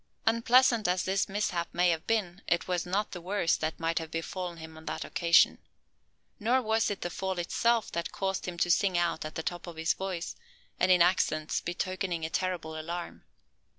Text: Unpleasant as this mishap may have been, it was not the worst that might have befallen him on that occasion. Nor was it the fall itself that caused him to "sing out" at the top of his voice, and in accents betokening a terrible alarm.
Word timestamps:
Unpleasant 0.25 0.87
as 0.87 1.03
this 1.03 1.29
mishap 1.29 1.67
may 1.73 1.89
have 1.91 2.07
been, 2.07 2.41
it 2.47 2.67
was 2.67 2.87
not 2.87 3.11
the 3.11 3.21
worst 3.21 3.61
that 3.61 3.79
might 3.79 3.99
have 3.99 4.09
befallen 4.09 4.57
him 4.57 4.75
on 4.75 4.85
that 4.85 5.05
occasion. 5.05 5.59
Nor 6.39 6.59
was 6.63 6.89
it 6.89 7.01
the 7.01 7.11
fall 7.11 7.37
itself 7.37 7.91
that 7.91 8.11
caused 8.11 8.47
him 8.47 8.57
to 8.57 8.71
"sing 8.71 8.97
out" 8.97 9.25
at 9.25 9.35
the 9.35 9.43
top 9.43 9.67
of 9.67 9.75
his 9.77 9.93
voice, 9.93 10.35
and 10.79 10.91
in 10.91 11.03
accents 11.03 11.61
betokening 11.61 12.25
a 12.25 12.31
terrible 12.31 12.79
alarm. 12.79 13.25